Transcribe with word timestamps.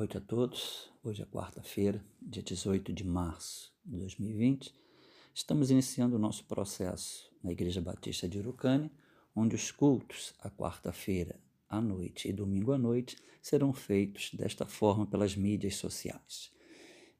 noite 0.00 0.16
a 0.16 0.20
todos. 0.22 0.90
Hoje 1.04 1.20
é 1.20 1.26
quarta-feira, 1.26 2.02
dia 2.22 2.42
18 2.42 2.90
de 2.90 3.04
março 3.04 3.70
de 3.84 3.98
2020. 3.98 4.74
Estamos 5.34 5.70
iniciando 5.70 6.16
o 6.16 6.18
nosso 6.18 6.42
processo 6.44 7.30
na 7.44 7.52
Igreja 7.52 7.82
Batista 7.82 8.26
de 8.26 8.38
Urucânia, 8.38 8.90
onde 9.36 9.54
os 9.54 9.70
cultos, 9.70 10.32
a 10.40 10.48
quarta-feira 10.48 11.38
à 11.68 11.82
noite 11.82 12.30
e 12.30 12.32
domingo 12.32 12.72
à 12.72 12.78
noite, 12.78 13.18
serão 13.42 13.74
feitos 13.74 14.30
desta 14.32 14.64
forma 14.64 15.06
pelas 15.06 15.36
mídias 15.36 15.76
sociais. 15.76 16.50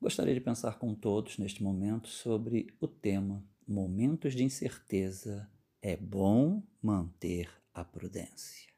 Gostaria 0.00 0.32
de 0.32 0.40
pensar 0.40 0.78
com 0.78 0.94
todos 0.94 1.36
neste 1.36 1.62
momento 1.62 2.08
sobre 2.08 2.72
o 2.80 2.88
tema 2.88 3.44
Momentos 3.68 4.32
de 4.32 4.42
incerteza. 4.42 5.46
É 5.82 5.98
bom 5.98 6.62
manter 6.80 7.50
a 7.74 7.84
prudência. 7.84 8.70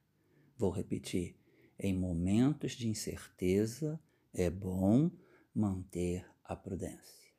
Vou 0.58 0.72
repetir 0.72 1.36
em 1.78 1.92
momentos 1.92 2.72
de 2.72 2.88
incerteza, 2.88 4.00
é 4.32 4.48
bom 4.48 5.10
manter 5.54 6.26
a 6.44 6.56
prudência. 6.56 7.32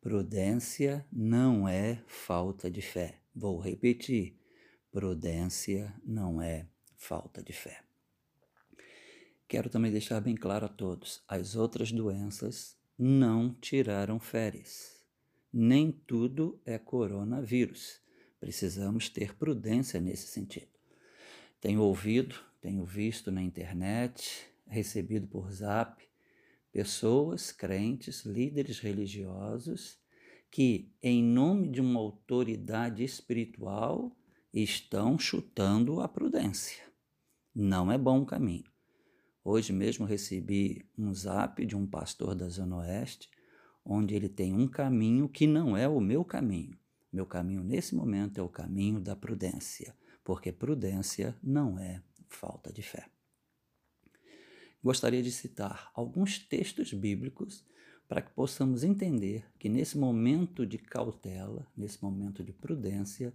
Prudência 0.00 1.06
não 1.12 1.68
é 1.68 2.02
falta 2.06 2.70
de 2.70 2.82
fé. 2.82 3.20
Vou 3.34 3.60
repetir: 3.60 4.36
prudência 4.90 5.94
não 6.04 6.42
é 6.42 6.66
falta 6.96 7.42
de 7.42 7.52
fé. 7.52 7.82
Quero 9.46 9.70
também 9.70 9.92
deixar 9.92 10.20
bem 10.20 10.34
claro 10.34 10.66
a 10.66 10.68
todos: 10.68 11.22
as 11.28 11.54
outras 11.54 11.92
doenças 11.92 12.76
não 12.98 13.54
tiraram 13.54 14.18
férias. 14.18 15.02
Nem 15.52 15.92
tudo 15.92 16.60
é 16.64 16.78
coronavírus. 16.78 18.00
Precisamos 18.40 19.08
ter 19.08 19.36
prudência 19.36 20.00
nesse 20.00 20.26
sentido. 20.26 20.72
Tenho 21.60 21.80
ouvido 21.80 22.34
tenho 22.62 22.84
visto 22.84 23.32
na 23.32 23.42
internet, 23.42 24.46
recebido 24.68 25.26
por 25.26 25.50
zap, 25.50 26.00
pessoas 26.70 27.50
crentes, 27.50 28.24
líderes 28.24 28.78
religiosos, 28.78 29.98
que, 30.48 30.88
em 31.02 31.24
nome 31.24 31.68
de 31.68 31.80
uma 31.80 31.98
autoridade 31.98 33.02
espiritual, 33.02 34.16
estão 34.54 35.18
chutando 35.18 36.00
a 36.00 36.06
prudência. 36.06 36.84
Não 37.52 37.90
é 37.90 37.98
bom 37.98 38.24
caminho. 38.24 38.70
Hoje 39.44 39.72
mesmo 39.72 40.06
recebi 40.06 40.86
um 40.96 41.12
zap 41.12 41.66
de 41.66 41.74
um 41.74 41.84
pastor 41.84 42.32
da 42.32 42.48
Zona 42.48 42.76
Oeste, 42.76 43.28
onde 43.84 44.14
ele 44.14 44.28
tem 44.28 44.54
um 44.54 44.68
caminho 44.68 45.28
que 45.28 45.48
não 45.48 45.76
é 45.76 45.88
o 45.88 46.00
meu 46.00 46.24
caminho. 46.24 46.78
Meu 47.12 47.26
caminho 47.26 47.64
nesse 47.64 47.92
momento 47.92 48.38
é 48.38 48.42
o 48.42 48.48
caminho 48.48 49.00
da 49.00 49.16
prudência, 49.16 49.96
porque 50.22 50.52
prudência 50.52 51.36
não 51.42 51.76
é 51.76 52.00
falta 52.32 52.72
de 52.72 52.82
fé. 52.82 53.08
Gostaria 54.82 55.22
de 55.22 55.30
citar 55.30 55.90
alguns 55.94 56.38
textos 56.38 56.92
bíblicos 56.92 57.64
para 58.08 58.20
que 58.20 58.32
possamos 58.32 58.82
entender 58.82 59.46
que 59.58 59.68
nesse 59.68 59.96
momento 59.96 60.66
de 60.66 60.76
cautela, 60.76 61.66
nesse 61.76 62.02
momento 62.02 62.42
de 62.42 62.52
prudência, 62.52 63.32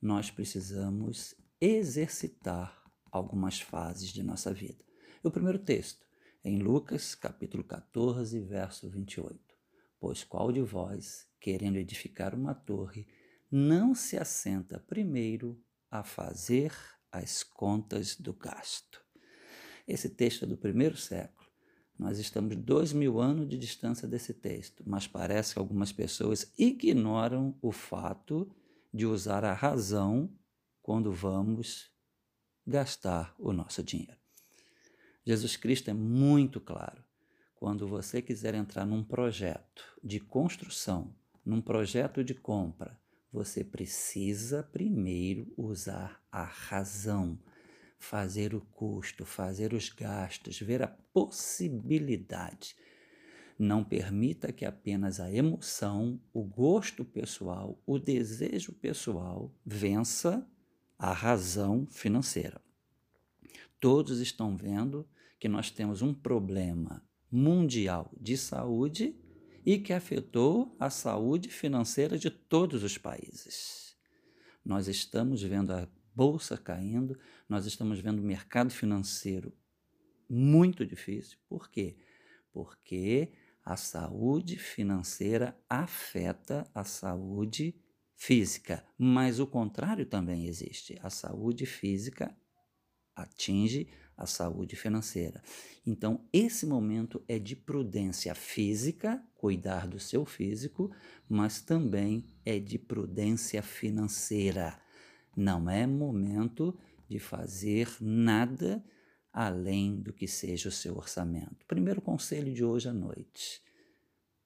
nós 0.00 0.30
precisamos 0.30 1.34
exercitar 1.60 2.82
algumas 3.10 3.60
fases 3.60 4.10
de 4.10 4.22
nossa 4.22 4.52
vida. 4.52 4.84
O 5.22 5.30
primeiro 5.30 5.58
texto 5.58 6.06
é 6.44 6.50
em 6.50 6.58
Lucas, 6.58 7.14
capítulo 7.14 7.64
14, 7.64 8.40
verso 8.40 8.88
28. 8.88 9.38
Pois 9.98 10.22
qual 10.22 10.52
de 10.52 10.60
vós, 10.60 11.26
querendo 11.40 11.76
edificar 11.76 12.34
uma 12.34 12.54
torre, 12.54 13.06
não 13.50 13.94
se 13.94 14.16
assenta 14.16 14.78
primeiro 14.78 15.60
a 15.90 16.02
fazer 16.02 16.72
as 17.18 17.42
contas 17.42 18.16
do 18.16 18.32
gasto. 18.32 19.02
Esse 19.86 20.08
texto 20.08 20.44
é 20.44 20.48
do 20.48 20.56
primeiro 20.56 20.96
século. 20.96 21.48
Nós 21.98 22.18
estamos 22.18 22.56
dois 22.56 22.92
mil 22.92 23.20
anos 23.20 23.48
de 23.48 23.56
distância 23.56 24.08
desse 24.08 24.34
texto, 24.34 24.82
mas 24.84 25.06
parece 25.06 25.54
que 25.54 25.58
algumas 25.60 25.92
pessoas 25.92 26.52
ignoram 26.58 27.56
o 27.62 27.70
fato 27.70 28.50
de 28.92 29.06
usar 29.06 29.44
a 29.44 29.52
razão 29.52 30.32
quando 30.82 31.12
vamos 31.12 31.90
gastar 32.66 33.34
o 33.38 33.52
nosso 33.52 33.82
dinheiro. 33.82 34.18
Jesus 35.24 35.56
Cristo 35.56 35.90
é 35.90 35.94
muito 35.94 36.60
claro. 36.60 37.02
Quando 37.54 37.86
você 37.86 38.20
quiser 38.20 38.54
entrar 38.54 38.84
num 38.84 39.02
projeto 39.02 39.84
de 40.02 40.18
construção, 40.18 41.14
num 41.44 41.60
projeto 41.60 42.24
de 42.24 42.34
compra, 42.34 43.00
você 43.34 43.64
precisa 43.64 44.62
primeiro 44.62 45.52
usar 45.56 46.24
a 46.30 46.44
razão, 46.44 47.36
fazer 47.98 48.54
o 48.54 48.60
custo, 48.60 49.26
fazer 49.26 49.74
os 49.74 49.88
gastos, 49.88 50.60
ver 50.60 50.84
a 50.84 50.86
possibilidade. 50.86 52.76
Não 53.58 53.82
permita 53.82 54.52
que 54.52 54.64
apenas 54.64 55.18
a 55.18 55.32
emoção, 55.32 56.20
o 56.32 56.44
gosto 56.44 57.04
pessoal, 57.04 57.82
o 57.84 57.98
desejo 57.98 58.72
pessoal 58.72 59.52
vença 59.66 60.48
a 60.96 61.12
razão 61.12 61.88
financeira. 61.90 62.60
Todos 63.80 64.20
estão 64.20 64.56
vendo 64.56 65.08
que 65.40 65.48
nós 65.48 65.72
temos 65.72 66.02
um 66.02 66.14
problema 66.14 67.04
mundial 67.28 68.12
de 68.20 68.36
saúde 68.36 69.16
e 69.64 69.78
que 69.78 69.92
afetou 69.92 70.76
a 70.78 70.90
saúde 70.90 71.48
financeira 71.48 72.18
de 72.18 72.30
todos 72.30 72.82
os 72.82 72.98
países. 72.98 73.96
Nós 74.64 74.88
estamos 74.88 75.42
vendo 75.42 75.72
a 75.72 75.88
bolsa 76.14 76.56
caindo, 76.56 77.18
nós 77.48 77.66
estamos 77.66 77.98
vendo 77.98 78.20
o 78.20 78.24
mercado 78.24 78.70
financeiro 78.70 79.52
muito 80.28 80.86
difícil. 80.86 81.38
Por 81.48 81.70
quê? 81.70 81.96
Porque 82.52 83.32
a 83.64 83.76
saúde 83.76 84.58
financeira 84.58 85.58
afeta 85.68 86.70
a 86.74 86.84
saúde 86.84 87.74
física, 88.14 88.84
mas 88.98 89.40
o 89.40 89.46
contrário 89.46 90.06
também 90.06 90.46
existe. 90.46 90.98
A 91.02 91.10
saúde 91.10 91.66
física 91.66 92.36
atinge 93.14 93.88
a 94.16 94.26
saúde 94.26 94.76
financeira. 94.76 95.42
Então, 95.86 96.26
esse 96.32 96.66
momento 96.66 97.22
é 97.28 97.38
de 97.38 97.56
prudência 97.56 98.34
física, 98.34 99.22
cuidar 99.34 99.86
do 99.86 99.98
seu 99.98 100.24
físico, 100.24 100.90
mas 101.28 101.60
também 101.60 102.24
é 102.44 102.58
de 102.58 102.78
prudência 102.78 103.62
financeira. 103.62 104.78
Não 105.36 105.68
é 105.68 105.86
momento 105.86 106.78
de 107.08 107.18
fazer 107.18 107.88
nada 108.00 108.84
além 109.32 110.00
do 110.00 110.12
que 110.12 110.28
seja 110.28 110.68
o 110.68 110.72
seu 110.72 110.96
orçamento. 110.96 111.66
Primeiro 111.66 112.00
conselho 112.00 112.54
de 112.54 112.64
hoje 112.64 112.88
à 112.88 112.92
noite: 112.92 113.60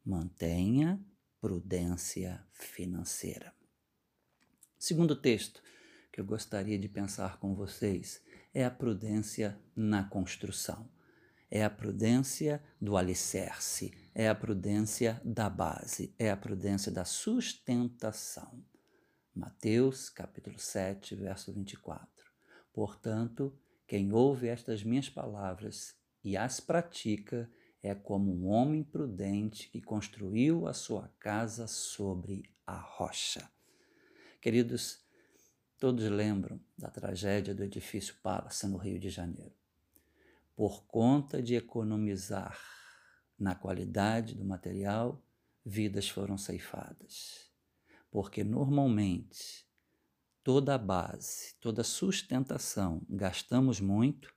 mantenha 0.04 0.98
prudência 1.40 2.42
financeira. 2.50 3.52
Segundo 4.78 5.14
texto 5.14 5.62
que 6.10 6.20
eu 6.20 6.24
gostaria 6.24 6.78
de 6.78 6.88
pensar 6.88 7.38
com 7.38 7.54
vocês 7.54 8.22
é 8.58 8.64
a 8.64 8.70
prudência 8.72 9.56
na 9.76 10.02
construção, 10.02 10.90
é 11.48 11.62
a 11.62 11.70
prudência 11.70 12.60
do 12.80 12.96
alicerce, 12.96 13.96
é 14.12 14.28
a 14.28 14.34
prudência 14.34 15.20
da 15.24 15.48
base, 15.48 16.12
é 16.18 16.28
a 16.28 16.36
prudência 16.36 16.90
da 16.90 17.04
sustentação. 17.04 18.60
Mateus 19.32 20.10
capítulo 20.10 20.58
7, 20.58 21.14
verso 21.14 21.52
24. 21.52 22.08
Portanto, 22.72 23.56
quem 23.86 24.12
ouve 24.12 24.48
estas 24.48 24.82
minhas 24.82 25.08
palavras 25.08 25.94
e 26.24 26.36
as 26.36 26.58
pratica 26.58 27.48
é 27.80 27.94
como 27.94 28.32
um 28.32 28.48
homem 28.48 28.82
prudente 28.82 29.68
que 29.68 29.80
construiu 29.80 30.66
a 30.66 30.74
sua 30.74 31.08
casa 31.20 31.68
sobre 31.68 32.42
a 32.66 32.76
rocha. 32.76 33.48
Queridos, 34.40 34.98
Todos 35.78 36.04
lembram 36.08 36.60
da 36.76 36.90
tragédia 36.90 37.54
do 37.54 37.62
edifício 37.62 38.16
Palace 38.20 38.66
no 38.66 38.76
Rio 38.76 38.98
de 38.98 39.10
Janeiro. 39.10 39.54
Por 40.56 40.84
conta 40.86 41.40
de 41.40 41.54
economizar 41.54 42.58
na 43.38 43.54
qualidade 43.54 44.34
do 44.34 44.44
material, 44.44 45.24
vidas 45.64 46.08
foram 46.08 46.36
ceifadas. 46.36 47.48
Porque 48.10 48.42
normalmente 48.42 49.64
toda 50.42 50.74
a 50.74 50.78
base, 50.78 51.54
toda 51.60 51.82
a 51.82 51.84
sustentação, 51.84 53.00
gastamos 53.08 53.80
muito, 53.80 54.34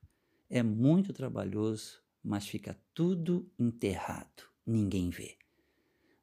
é 0.48 0.62
muito 0.62 1.12
trabalhoso, 1.12 2.04
mas 2.24 2.48
fica 2.48 2.80
tudo 2.94 3.52
enterrado, 3.58 4.44
ninguém 4.64 5.10
vê. 5.10 5.40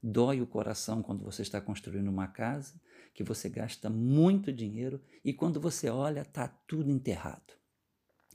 Dói 0.01 0.41
o 0.41 0.47
coração 0.47 1.03
quando 1.03 1.25
você 1.25 1.43
está 1.43 1.61
construindo 1.61 2.07
uma 2.07 2.29
casa 2.29 2.81
que 3.19 3.25
você 3.25 3.49
gasta 3.49 3.91
muito 3.91 4.53
dinheiro 4.53 5.03
e 5.25 5.33
quando 5.33 5.61
você 5.61 5.91
olha, 5.91 6.21
está 6.21 6.47
tudo 6.47 6.89
enterrado. 6.89 7.53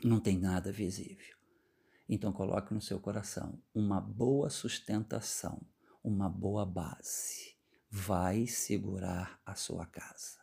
Não 0.04 0.20
tem 0.20 0.38
nada 0.38 0.74
visível. 0.74 1.38
Então 2.10 2.34
coloque 2.34 2.74
no 2.74 2.82
seu 2.82 3.00
coração 3.00 3.58
uma 3.74 4.02
boa 4.02 4.50
sustentação, 4.50 5.66
uma 6.04 6.28
boa 6.28 6.66
base. 6.66 7.56
Vai 7.90 8.46
segurar 8.46 9.40
a 9.46 9.56
sua 9.56 9.86
casa. 9.86 10.42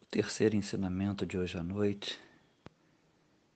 O 0.00 0.06
terceiro 0.06 0.56
ensinamento 0.56 1.26
de 1.26 1.36
hoje 1.36 1.58
à 1.58 1.62
noite 1.62 2.18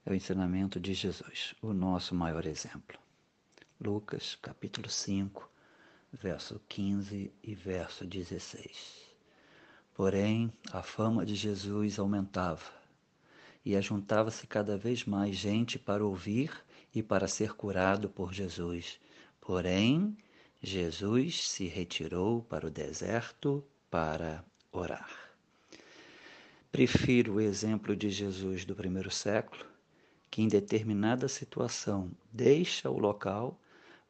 é 0.05 0.11
o 0.11 0.13
ensinamento 0.13 0.79
de 0.79 0.93
Jesus, 0.93 1.55
o 1.59 1.73
nosso 1.73 2.13
maior 2.13 2.45
exemplo. 2.45 2.99
Lucas, 3.79 4.35
capítulo 4.35 4.87
5, 4.87 5.51
verso 6.13 6.61
15 6.69 7.33
e 7.41 7.55
verso 7.55 8.05
16. 8.05 9.10
Porém, 10.01 10.51
a 10.71 10.81
fama 10.81 11.23
de 11.23 11.35
Jesus 11.35 11.99
aumentava 11.99 12.71
e 13.63 13.75
ajuntava-se 13.75 14.47
cada 14.47 14.75
vez 14.75 15.05
mais 15.05 15.35
gente 15.35 15.77
para 15.77 16.03
ouvir 16.03 16.51
e 16.91 17.03
para 17.03 17.27
ser 17.27 17.53
curado 17.53 18.09
por 18.09 18.33
Jesus. 18.33 18.99
Porém, 19.39 20.17
Jesus 20.59 21.47
se 21.47 21.67
retirou 21.67 22.41
para 22.41 22.65
o 22.65 22.71
deserto 22.71 23.63
para 23.91 24.43
orar. 24.71 25.07
Prefiro 26.71 27.33
o 27.33 27.39
exemplo 27.39 27.95
de 27.95 28.09
Jesus 28.09 28.65
do 28.65 28.75
primeiro 28.75 29.11
século, 29.11 29.63
que 30.31 30.41
em 30.41 30.47
determinada 30.47 31.27
situação 31.27 32.09
deixa 32.33 32.89
o 32.89 32.97
local, 32.97 33.55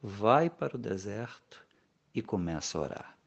vai 0.02 0.50
para 0.50 0.78
o 0.78 0.80
deserto 0.80 1.62
e 2.16 2.22
começa 2.22 2.78
a 2.78 2.82
orar. 2.82 3.21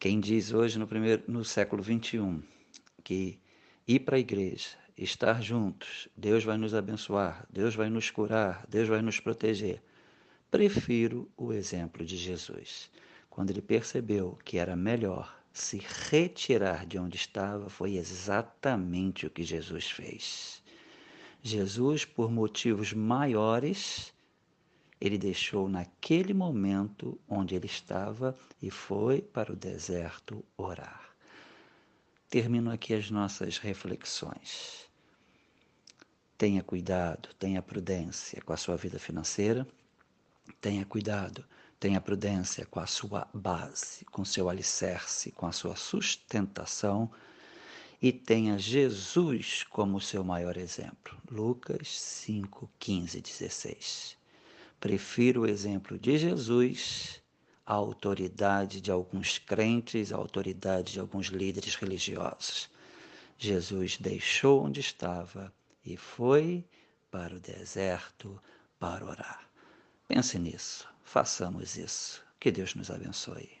Quem 0.00 0.18
diz 0.18 0.50
hoje 0.50 0.78
no, 0.78 0.86
primeiro, 0.86 1.22
no 1.28 1.44
século 1.44 1.82
21 1.82 2.42
que 3.04 3.38
ir 3.86 4.00
para 4.00 4.16
a 4.16 4.18
igreja, 4.18 4.70
estar 4.96 5.42
juntos, 5.42 6.08
Deus 6.16 6.42
vai 6.42 6.56
nos 6.56 6.72
abençoar, 6.72 7.46
Deus 7.50 7.74
vai 7.74 7.90
nos 7.90 8.08
curar, 8.08 8.64
Deus 8.66 8.88
vai 8.88 9.02
nos 9.02 9.20
proteger. 9.20 9.82
Prefiro 10.50 11.30
o 11.36 11.52
exemplo 11.52 12.02
de 12.02 12.16
Jesus. 12.16 12.90
Quando 13.28 13.50
ele 13.50 13.60
percebeu 13.60 14.38
que 14.42 14.56
era 14.56 14.74
melhor 14.74 15.38
se 15.52 15.82
retirar 16.08 16.86
de 16.86 16.98
onde 16.98 17.16
estava, 17.16 17.68
foi 17.68 17.98
exatamente 17.98 19.26
o 19.26 19.30
que 19.30 19.42
Jesus 19.42 19.90
fez. 19.90 20.62
Jesus, 21.42 22.06
por 22.06 22.32
motivos 22.32 22.94
maiores, 22.94 24.14
ele 25.00 25.16
deixou 25.16 25.68
naquele 25.68 26.34
momento 26.34 27.18
onde 27.28 27.54
ele 27.54 27.66
estava 27.66 28.36
e 28.60 28.70
foi 28.70 29.22
para 29.22 29.52
o 29.52 29.56
deserto 29.56 30.44
orar. 30.56 31.10
Termino 32.28 32.70
aqui 32.70 32.94
as 32.94 33.10
nossas 33.10 33.58
reflexões. 33.58 34.86
Tenha 36.36 36.62
cuidado, 36.62 37.28
tenha 37.38 37.62
prudência 37.62 38.40
com 38.42 38.52
a 38.52 38.56
sua 38.56 38.76
vida 38.76 38.98
financeira 38.98 39.66
Tenha 40.60 40.84
cuidado, 40.84 41.44
tenha 41.78 42.00
prudência 42.00 42.66
com 42.66 42.80
a 42.80 42.86
sua 42.86 43.26
base, 43.32 44.04
com 44.06 44.24
seu 44.24 44.48
alicerce, 44.48 45.30
com 45.32 45.46
a 45.46 45.52
sua 45.52 45.74
sustentação 45.76 47.10
e 48.00 48.12
tenha 48.12 48.58
Jesus 48.58 49.64
como 49.64 50.00
seu 50.00 50.22
maior 50.24 50.56
exemplo. 50.56 51.16
Lucas 51.30 51.88
5, 52.00 52.70
15, 52.78 53.20
16. 53.20 54.19
Prefiro 54.80 55.42
o 55.42 55.46
exemplo 55.46 55.98
de 55.98 56.16
Jesus 56.16 57.20
à 57.66 57.74
autoridade 57.74 58.80
de 58.80 58.90
alguns 58.90 59.38
crentes, 59.38 60.10
à 60.10 60.16
autoridade 60.16 60.94
de 60.94 61.00
alguns 61.00 61.26
líderes 61.26 61.74
religiosos. 61.74 62.70
Jesus 63.38 63.98
deixou 63.98 64.64
onde 64.64 64.80
estava 64.80 65.52
e 65.84 65.96
foi 65.96 66.64
para 67.10 67.36
o 67.36 67.40
deserto 67.40 68.40
para 68.78 69.04
orar. 69.04 69.48
Pense 70.08 70.38
nisso, 70.38 70.88
façamos 71.04 71.76
isso. 71.76 72.24
Que 72.40 72.50
Deus 72.50 72.74
nos 72.74 72.90
abençoe. 72.90 73.59